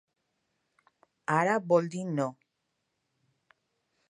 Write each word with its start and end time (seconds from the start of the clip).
Ara 1.35 1.59
vol 1.73 1.91
dir 1.97 2.03
no. 2.17 2.29